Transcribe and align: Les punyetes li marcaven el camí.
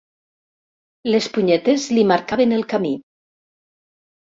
Les 1.15 1.27
punyetes 1.35 1.85
li 1.97 2.07
marcaven 2.15 2.59
el 2.59 2.67
camí. 2.75 2.95